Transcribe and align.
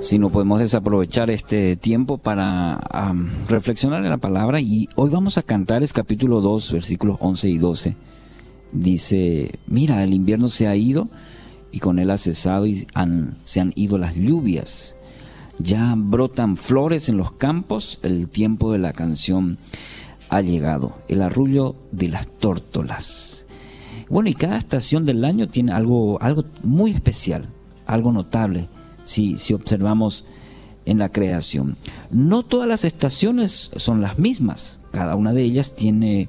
Si 0.00 0.18
no 0.18 0.30
podemos 0.30 0.60
desaprovechar 0.60 1.28
este 1.28 1.76
tiempo 1.76 2.16
para 2.16 2.80
reflexionar 3.48 4.02
en 4.02 4.08
la 4.08 4.16
palabra 4.16 4.58
y 4.58 4.88
hoy 4.94 5.10
vamos 5.10 5.36
a 5.36 5.42
cantar 5.42 5.82
es 5.82 5.92
capítulo 5.92 6.40
2 6.40 6.72
versículos 6.72 7.18
11 7.20 7.50
y 7.50 7.58
12. 7.58 7.96
Dice, 8.72 9.58
mira, 9.66 10.02
el 10.02 10.14
invierno 10.14 10.48
se 10.48 10.68
ha 10.68 10.74
ido 10.74 11.10
y 11.70 11.80
con 11.80 11.98
él 11.98 12.10
ha 12.10 12.16
cesado 12.16 12.64
y 12.64 12.86
se 13.44 13.60
han 13.60 13.72
ido 13.74 13.98
las 13.98 14.14
lluvias. 14.14 14.96
Ya 15.58 15.92
brotan 15.94 16.56
flores 16.56 17.10
en 17.10 17.18
los 17.18 17.32
campos, 17.32 18.00
el 18.02 18.28
tiempo 18.28 18.72
de 18.72 18.78
la 18.78 18.94
canción 18.94 19.58
ha 20.30 20.40
llegado, 20.40 20.94
el 21.08 21.20
arrullo 21.20 21.76
de 21.92 22.08
las 22.08 22.26
tórtolas. 22.26 23.44
Bueno, 24.08 24.30
y 24.30 24.34
cada 24.34 24.56
estación 24.56 25.04
del 25.04 25.26
año 25.26 25.48
tiene 25.48 25.72
algo, 25.72 26.18
algo 26.22 26.44
muy 26.62 26.90
especial, 26.92 27.50
algo 27.86 28.12
notable 28.12 28.68
si, 29.10 29.38
si 29.38 29.54
observamos 29.54 30.24
en 30.86 30.98
la 30.98 31.10
creación. 31.10 31.76
No 32.10 32.42
todas 32.42 32.68
las 32.68 32.84
estaciones 32.84 33.70
son 33.76 34.00
las 34.00 34.18
mismas, 34.18 34.80
cada 34.92 35.16
una 35.16 35.32
de 35.32 35.42
ellas 35.42 35.74
tiene 35.74 36.28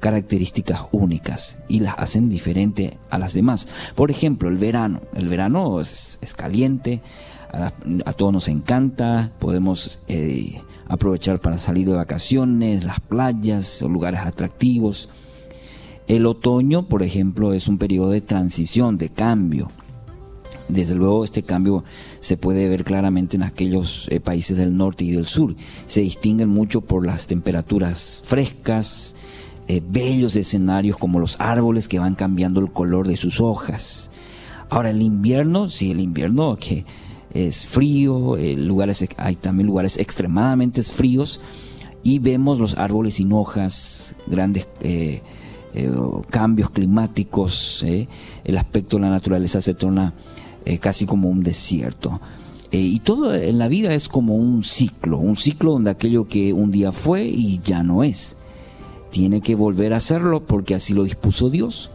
características 0.00 0.86
únicas 0.90 1.58
y 1.68 1.80
las 1.80 1.94
hacen 1.96 2.28
diferente 2.28 2.98
a 3.10 3.18
las 3.18 3.34
demás. 3.34 3.68
Por 3.94 4.10
ejemplo, 4.10 4.48
el 4.48 4.56
verano. 4.56 5.02
El 5.14 5.28
verano 5.28 5.80
es, 5.80 6.18
caliente, 6.36 7.02
a, 7.52 8.12
todos 8.12 8.32
nos 8.32 8.48
encanta, 8.48 9.30
podemos 9.38 10.00
eh, 10.08 10.60
aprovechar 10.88 11.40
para 11.40 11.58
salir 11.58 11.86
de 11.86 11.94
vacaciones, 11.94 12.84
las 12.84 12.98
playas, 12.98 13.82
lugares 13.82 14.20
atractivos. 14.20 15.08
El 16.08 16.26
otoño, 16.26 16.88
por 16.88 17.04
ejemplo, 17.04 17.52
es 17.52 17.68
un 17.68 17.78
periodo 17.78 18.10
de 18.10 18.22
transición, 18.22 18.98
de 18.98 19.10
cambio. 19.10 19.70
Desde 20.68 20.94
luego 20.94 21.24
este 21.24 21.42
cambio 21.42 21.84
se 22.20 22.36
puede 22.36 22.68
ver 22.68 22.84
claramente 22.84 23.36
en 23.36 23.42
aquellos 23.42 24.06
eh, 24.10 24.20
países 24.20 24.56
del 24.56 24.76
norte 24.76 25.04
y 25.04 25.10
del 25.10 25.26
sur. 25.26 25.54
Se 25.86 26.00
distinguen 26.00 26.48
mucho 26.48 26.80
por 26.80 27.04
las 27.04 27.26
temperaturas 27.26 28.22
frescas, 28.24 29.14
eh, 29.68 29.82
bellos 29.86 30.36
escenarios 30.36 30.96
como 30.96 31.18
los 31.18 31.36
árboles 31.38 31.88
que 31.88 31.98
van 31.98 32.14
cambiando 32.14 32.60
el 32.60 32.70
color 32.70 33.06
de 33.06 33.16
sus 33.16 33.40
hojas. 33.40 34.10
Ahora 34.70 34.90
el 34.90 35.02
invierno, 35.02 35.68
sí, 35.68 35.90
el 35.90 36.00
invierno 36.00 36.56
que 36.56 36.86
es 37.34 37.66
frío, 37.66 38.36
eh, 38.36 38.56
lugares, 38.56 39.06
hay 39.16 39.36
también 39.36 39.66
lugares 39.66 39.98
extremadamente 39.98 40.82
fríos 40.82 41.40
y 42.02 42.18
vemos 42.18 42.58
los 42.58 42.78
árboles 42.78 43.14
sin 43.14 43.32
hojas, 43.32 44.16
grandes 44.26 44.66
cambios 46.28 46.68
climáticos, 46.68 47.82
el 47.82 48.58
aspecto 48.58 48.96
de 48.96 49.02
la 49.02 49.10
naturaleza 49.10 49.62
se 49.62 49.72
torna 49.72 50.12
eh, 50.64 50.78
casi 50.78 51.06
como 51.06 51.28
un 51.28 51.42
desierto. 51.42 52.20
Eh, 52.70 52.78
y 52.78 53.00
todo 53.00 53.34
en 53.34 53.58
la 53.58 53.68
vida 53.68 53.92
es 53.94 54.08
como 54.08 54.36
un 54.36 54.64
ciclo, 54.64 55.18
un 55.18 55.36
ciclo 55.36 55.72
donde 55.72 55.90
aquello 55.90 56.26
que 56.26 56.52
un 56.52 56.70
día 56.70 56.92
fue 56.92 57.24
y 57.24 57.60
ya 57.62 57.82
no 57.82 58.02
es. 58.02 58.36
Tiene 59.10 59.42
que 59.42 59.54
volver 59.54 59.92
a 59.92 59.98
hacerlo 59.98 60.44
porque 60.46 60.74
así 60.74 60.94
lo 60.94 61.04
dispuso 61.04 61.50
Dios. 61.50 61.90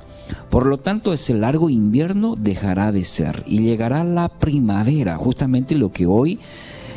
Por 0.49 0.65
lo 0.65 0.77
tanto, 0.77 1.13
ese 1.13 1.33
largo 1.33 1.69
invierno 1.69 2.35
dejará 2.35 2.91
de 2.91 3.05
ser 3.05 3.43
y 3.47 3.59
llegará 3.59 4.03
la 4.03 4.29
primavera, 4.29 5.17
justamente 5.17 5.75
lo 5.75 5.91
que 5.91 6.05
hoy 6.05 6.39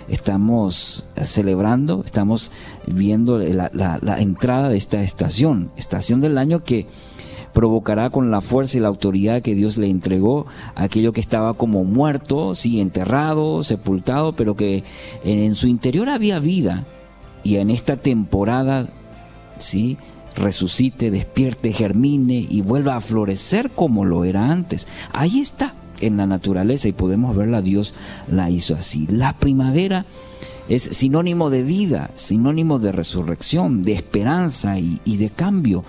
estamos 0.09 1.07
celebrando, 1.23 2.03
estamos 2.05 2.51
viendo 2.87 3.39
la, 3.39 3.71
la 3.73 4.21
entrada 4.21 4.69
de 4.69 4.77
esta 4.77 5.01
estación, 5.01 5.71
estación 5.77 6.21
del 6.21 6.37
año 6.39 6.65
que 6.65 6.87
provocará 7.53 8.11
con 8.11 8.31
la 8.31 8.41
fuerza 8.41 8.79
y 8.79 8.81
la 8.81 8.89
autoridad 8.89 9.43
que 9.43 9.55
Dios 9.55 9.77
le 9.77 9.89
entregó 9.89 10.47
aquello 10.75 11.13
que 11.13 11.21
estaba 11.21 11.55
como 11.55 11.85
muerto, 11.85 12.55
sí, 12.55 12.81
enterrado, 12.81 13.63
sepultado, 13.65 14.35
pero 14.35 14.55
que 14.55 14.85
en, 15.25 15.55
su 15.55 15.69
interior 15.69 16.09
había 16.09 16.39
vida 16.39 16.87
y 17.43 17.57
en 17.57 17.71
esta 17.71 17.97
temporada, 17.97 18.89
sí, 19.59 19.99
resucite, 20.37 21.11
despierte, 21.11 21.73
germine 21.73 22.47
y 22.49 22.63
vuelva 22.63 22.97
a 22.97 23.01
florecer 23.01 23.71
como 23.71 24.05
lo 24.05 24.25
era 24.25 24.51
antes. 24.51 24.87
Ahí 25.13 25.41
está 25.41 25.75
en 26.01 26.17
la 26.17 26.27
naturaleza 26.27 26.89
y 26.89 26.93
podemos 26.93 27.37
verla, 27.37 27.63
Dios 27.63 27.95
la 28.31 28.49
hizo 28.51 28.75
así. 28.75 29.07
La 29.09 29.37
primavera 29.37 30.07
es 30.69 30.83
sinónimo 30.83 31.51
de 31.51 31.63
vida, 31.63 32.11
sinónimo 32.15 32.79
de 32.79 32.93
resurrección, 32.93 33.83
de 33.83 33.93
esperanza 33.93 34.79
y, 34.79 35.01
y 35.05 35.17
de 35.17 35.31
cambio 35.31 35.85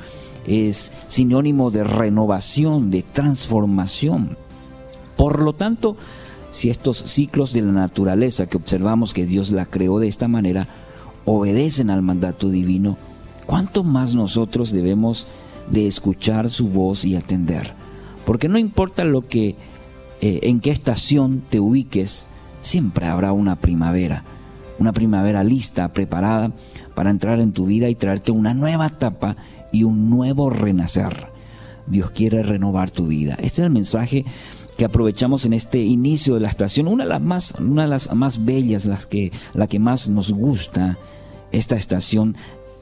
es 0.45 0.91
sinónimo 1.07 1.71
de 1.71 1.83
renovación, 1.83 2.91
de 2.91 3.03
transformación. 3.03 4.37
Por 5.17 5.41
lo 5.41 5.53
tanto, 5.53 5.97
si 6.51 6.69
estos 6.69 6.97
ciclos 6.97 7.53
de 7.53 7.61
la 7.61 7.71
naturaleza 7.71 8.47
que 8.47 8.57
observamos 8.57 9.13
que 9.13 9.25
Dios 9.25 9.51
la 9.51 9.65
creó 9.65 9.99
de 9.99 10.07
esta 10.07 10.27
manera 10.27 10.67
obedecen 11.25 11.89
al 11.89 12.01
mandato 12.01 12.49
divino, 12.49 12.97
¿cuánto 13.45 13.83
más 13.83 14.15
nosotros 14.15 14.71
debemos 14.71 15.27
de 15.69 15.87
escuchar 15.87 16.49
su 16.49 16.69
voz 16.69 17.05
y 17.05 17.15
atender? 17.15 17.73
Porque 18.25 18.49
no 18.49 18.57
importa 18.57 19.03
lo 19.03 19.27
que 19.27 19.55
eh, 20.21 20.39
en 20.43 20.59
qué 20.59 20.71
estación 20.71 21.41
te 21.49 21.59
ubiques, 21.59 22.27
siempre 22.61 23.07
habrá 23.07 23.31
una 23.33 23.55
primavera, 23.55 24.23
una 24.81 24.93
primavera 24.93 25.43
lista, 25.43 25.93
preparada 25.93 26.51
para 26.95 27.11
entrar 27.11 27.39
en 27.39 27.53
tu 27.53 27.67
vida 27.67 27.87
y 27.87 27.95
traerte 27.95 28.31
una 28.31 28.55
nueva 28.55 28.87
etapa 28.87 29.37
y 29.71 29.83
un 29.83 30.09
nuevo 30.09 30.49
renacer. 30.49 31.27
Dios 31.85 32.09
quiere 32.11 32.41
renovar 32.41 32.89
tu 32.89 33.07
vida. 33.07 33.35
Este 33.35 33.61
es 33.61 33.67
el 33.67 33.69
mensaje 33.69 34.25
que 34.77 34.85
aprovechamos 34.85 35.45
en 35.45 35.53
este 35.53 35.83
inicio 35.83 36.33
de 36.33 36.39
la 36.39 36.49
estación, 36.49 36.87
una 36.87 37.03
de 37.03 37.09
las 37.11 37.21
más, 37.21 37.53
una 37.59 37.83
de 37.83 37.89
las 37.89 38.11
más 38.15 38.43
bellas, 38.43 38.85
las 38.85 39.05
que, 39.05 39.31
la 39.53 39.67
que 39.67 39.77
más 39.77 40.09
nos 40.09 40.31
gusta, 40.31 40.97
esta 41.51 41.75
estación 41.75 42.35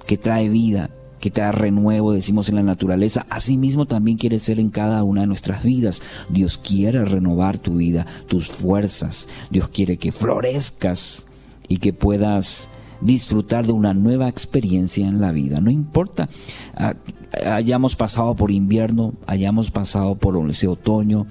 que 0.08 0.18
trae 0.18 0.48
vida, 0.48 0.92
que 1.20 1.32
trae 1.32 1.52
renuevo, 1.52 2.14
decimos 2.14 2.48
en 2.48 2.56
la 2.56 2.64
naturaleza, 2.64 3.26
asimismo 3.30 3.88
también 3.88 4.18
quiere 4.18 4.40
ser 4.40 4.60
en 4.62 4.70
cada 4.70 5.04
una 5.04 5.22
de 5.22 5.28
nuestras 5.28 5.64
vidas. 5.64 6.02
Dios 6.30 6.58
quiere 6.58 7.04
renovar 7.04 7.58
tu 7.58 7.76
vida, 7.76 8.06
tus 8.28 8.48
fuerzas. 8.48 9.28
Dios 9.50 9.68
quiere 9.68 9.98
que 9.98 10.14
florezcas 10.14 11.28
y 11.70 11.78
que 11.78 11.94
puedas 11.94 12.70
disfrutar 13.00 13.66
de 13.66 13.72
una 13.72 13.94
nueva 13.94 14.28
experiencia 14.28 15.08
en 15.08 15.22
la 15.22 15.32
vida. 15.32 15.62
No 15.62 15.72
importa 15.72 16.28
ah, 16.76 16.96
hayamos 17.46 17.96
pasado 17.96 18.36
por 18.36 18.52
invierno, 18.52 19.14
hayamos 19.26 19.72
pasado 19.72 20.16
por 20.16 20.38
ese 20.50 20.68
otoño. 20.68 21.28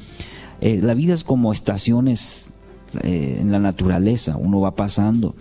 Eh, 0.60 0.80
la 0.82 0.94
vida 0.94 1.12
es 1.12 1.24
como 1.24 1.52
estaciones 1.52 2.48
eh, 3.02 3.38
en 3.40 3.52
la 3.52 3.58
naturaleza, 3.58 4.38
uno 4.38 4.60
va 4.60 4.74
pasando 4.74 5.34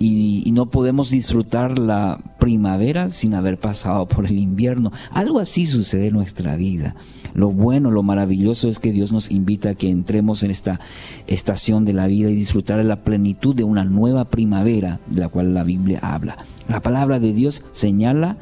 y, 0.00 0.50
no 0.50 0.66
podemos 0.66 1.10
disfrutar 1.10 1.78
la 1.78 2.18
primavera 2.48 3.10
sin 3.10 3.34
haber 3.34 3.58
pasado 3.58 4.08
por 4.08 4.24
el 4.24 4.38
invierno. 4.38 4.90
Algo 5.10 5.38
así 5.38 5.66
sucede 5.66 6.06
en 6.06 6.14
nuestra 6.14 6.56
vida. 6.56 6.96
Lo 7.34 7.50
bueno, 7.50 7.90
lo 7.90 8.02
maravilloso 8.02 8.70
es 8.70 8.78
que 8.78 8.90
Dios 8.90 9.12
nos 9.12 9.30
invita 9.30 9.68
a 9.68 9.74
que 9.74 9.90
entremos 9.90 10.42
en 10.42 10.50
esta 10.50 10.80
estación 11.26 11.84
de 11.84 11.92
la 11.92 12.06
vida 12.06 12.30
y 12.30 12.34
disfrutar 12.34 12.78
de 12.78 12.84
la 12.84 13.04
plenitud 13.04 13.54
de 13.54 13.64
una 13.64 13.84
nueva 13.84 14.30
primavera 14.30 14.98
de 15.08 15.20
la 15.20 15.28
cual 15.28 15.52
la 15.52 15.62
Biblia 15.62 15.98
habla. 16.00 16.38
La 16.70 16.80
palabra 16.80 17.20
de 17.20 17.34
Dios 17.34 17.62
señala 17.72 18.38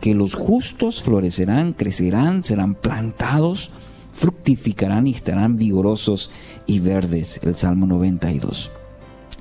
que 0.00 0.14
los 0.14 0.32
justos 0.32 1.02
florecerán, 1.02 1.74
crecerán, 1.74 2.44
serán 2.44 2.74
plantados, 2.74 3.72
fructificarán 4.14 5.06
y 5.06 5.10
estarán 5.10 5.58
vigorosos 5.58 6.30
y 6.64 6.78
verdes. 6.78 7.40
El 7.42 7.56
Salmo 7.56 7.84
92. 7.84 8.72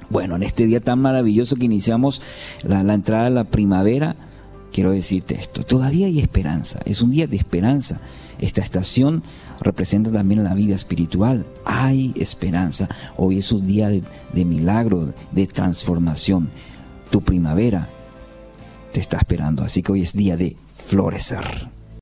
Bueno, 0.09 0.35
en 0.35 0.43
este 0.43 0.65
día 0.65 0.79
tan 0.79 0.99
maravilloso 0.99 1.55
que 1.55 1.65
iniciamos 1.65 2.21
la, 2.63 2.81
entrada 2.93 3.25
de 3.25 3.29
la 3.31 3.43
primavera, 3.43 4.15
quiero 4.71 4.91
decirte 4.91 5.35
esto, 5.35 5.63
todavía 5.63 6.07
hay 6.07 6.19
esperanza, 6.19 6.79
es 6.85 7.01
un 7.01 7.11
día 7.11 7.27
de 7.27 7.37
esperanza. 7.37 7.99
Esta 8.39 8.61
estación 8.61 9.21
representa 9.59 10.11
también 10.11 10.45
la 10.45 10.53
vida 10.53 10.73
espiritual. 10.73 11.45
Hay 11.65 12.13
esperanza. 12.15 12.87
Hoy 13.17 13.39
es 13.39 13.51
un 13.51 13.67
día 13.67 13.89
de, 13.89 14.01
de, 14.33 14.45
milagro, 14.45 15.13
de 15.31 15.45
transformación. 15.45 16.49
Tu 17.11 17.21
primavera 17.21 17.89
te 18.93 19.01
está 19.01 19.17
esperando. 19.17 19.65
Así 19.65 19.83
que 19.83 19.91
hoy 19.91 20.03
es 20.03 20.13
día 20.13 20.37
de 20.37 20.55
florecer. 20.73 21.78